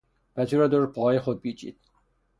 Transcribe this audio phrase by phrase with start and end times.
[0.35, 1.79] پتو را دور پاهای خود پیچید.